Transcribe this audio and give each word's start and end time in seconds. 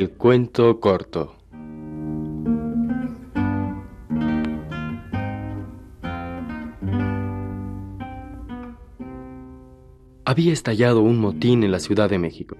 El 0.00 0.12
cuento 0.12 0.78
corto. 0.78 1.34
Había 10.24 10.52
estallado 10.52 11.00
un 11.00 11.18
motín 11.18 11.64
en 11.64 11.72
la 11.72 11.80
Ciudad 11.80 12.08
de 12.08 12.20
México. 12.20 12.56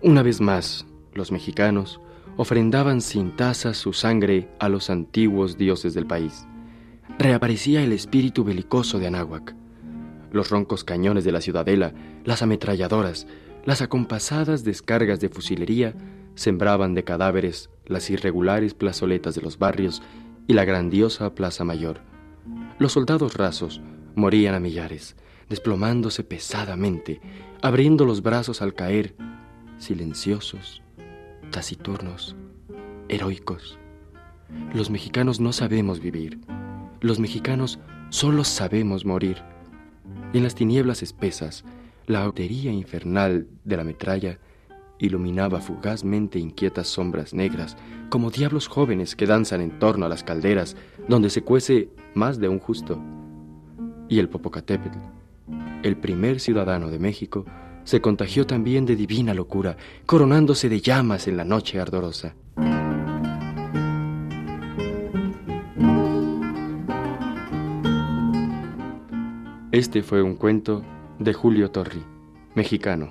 Una 0.00 0.22
vez 0.22 0.40
más, 0.40 0.86
los 1.12 1.32
mexicanos 1.32 2.00
ofrendaban 2.38 3.02
sin 3.02 3.36
tasa 3.36 3.74
su 3.74 3.92
sangre 3.92 4.48
a 4.58 4.70
los 4.70 4.88
antiguos 4.88 5.58
dioses 5.58 5.92
del 5.92 6.06
país. 6.06 6.46
Reaparecía 7.18 7.82
el 7.82 7.92
espíritu 7.92 8.42
belicoso 8.42 8.98
de 8.98 9.08
Anáhuac. 9.08 9.54
Los 10.32 10.48
roncos 10.48 10.82
cañones 10.84 11.24
de 11.24 11.32
la 11.32 11.42
ciudadela, 11.42 11.92
las 12.24 12.40
ametralladoras, 12.40 13.26
las 13.66 13.82
acompasadas 13.82 14.64
descargas 14.64 15.20
de 15.20 15.28
fusilería 15.28 15.94
sembraban 16.34 16.94
de 16.94 17.04
cadáveres 17.04 17.70
las 17.86 18.08
irregulares 18.10 18.74
plazoletas 18.74 19.34
de 19.34 19.42
los 19.42 19.58
barrios 19.58 20.02
y 20.46 20.54
la 20.54 20.64
grandiosa 20.64 21.34
Plaza 21.34 21.64
Mayor. 21.64 22.00
Los 22.78 22.92
soldados 22.92 23.36
rasos 23.36 23.80
morían 24.14 24.54
a 24.54 24.60
millares, 24.60 25.16
desplomándose 25.48 26.24
pesadamente, 26.24 27.20
abriendo 27.62 28.04
los 28.04 28.22
brazos 28.22 28.62
al 28.62 28.74
caer, 28.74 29.14
silenciosos, 29.78 30.82
taciturnos, 31.50 32.36
heroicos. 33.08 33.78
Los 34.72 34.90
mexicanos 34.90 35.40
no 35.40 35.52
sabemos 35.52 36.00
vivir. 36.00 36.40
Los 37.00 37.18
mexicanos 37.18 37.78
solo 38.10 38.44
sabemos 38.44 39.04
morir. 39.04 39.42
En 40.32 40.42
las 40.42 40.54
tinieblas 40.54 41.02
espesas, 41.02 41.64
la 42.06 42.22
autería 42.22 42.72
infernal 42.72 43.48
de 43.64 43.76
la 43.76 43.84
metralla 43.84 44.38
iluminaba 45.00 45.60
fugazmente 45.60 46.38
inquietas 46.38 46.88
sombras 46.88 47.34
negras, 47.34 47.76
como 48.10 48.30
diablos 48.30 48.68
jóvenes 48.68 49.16
que 49.16 49.26
danzan 49.26 49.60
en 49.60 49.78
torno 49.78 50.06
a 50.06 50.08
las 50.08 50.22
calderas 50.22 50.76
donde 51.08 51.30
se 51.30 51.42
cuece 51.42 51.88
más 52.14 52.38
de 52.38 52.48
un 52.48 52.58
justo. 52.58 53.02
Y 54.08 54.18
el 54.18 54.28
Popocatépetl, 54.28 54.98
el 55.82 55.96
primer 55.96 56.38
ciudadano 56.38 56.90
de 56.90 56.98
México, 56.98 57.44
se 57.84 58.00
contagió 58.00 58.46
también 58.46 58.84
de 58.84 58.94
divina 58.94 59.34
locura, 59.34 59.76
coronándose 60.06 60.68
de 60.68 60.80
llamas 60.80 61.26
en 61.26 61.36
la 61.36 61.44
noche 61.44 61.80
ardorosa. 61.80 62.34
Este 69.72 70.02
fue 70.02 70.20
un 70.20 70.34
cuento 70.34 70.82
de 71.18 71.32
Julio 71.32 71.70
Torri, 71.70 72.02
mexicano. 72.54 73.10